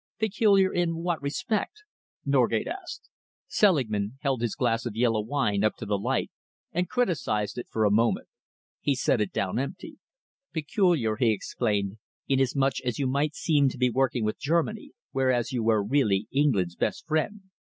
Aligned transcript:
"Peculiar 0.17 0.73
in 0.73 1.03
what 1.03 1.21
respect?" 1.21 1.83
Norgate 2.25 2.65
asked. 2.67 3.07
Selingman 3.47 4.17
held 4.21 4.41
his 4.41 4.55
glass 4.55 4.83
of 4.87 4.95
yellow 4.95 5.21
wine 5.21 5.63
up 5.63 5.75
to 5.75 5.85
the 5.85 5.95
light 5.99 6.31
and 6.71 6.89
criticised 6.89 7.59
it 7.59 7.67
for 7.69 7.85
a 7.85 7.91
moment. 7.91 8.27
He 8.79 8.95
set 8.95 9.21
it 9.21 9.31
down 9.31 9.59
empty. 9.59 9.99
"Peculiar," 10.53 11.17
he 11.17 11.31
explained, 11.31 11.97
"inasmuch 12.27 12.79
as 12.83 12.97
you 12.97 13.05
might 13.05 13.35
seem 13.35 13.69
to 13.69 13.77
be 13.77 13.91
working 13.91 14.23
with 14.23 14.39
Germany, 14.39 14.89
whereas 15.11 15.51
you 15.53 15.61
were 15.63 15.83
really 15.83 16.25
England's 16.31 16.75
best 16.75 17.05
friend. 17.05 17.41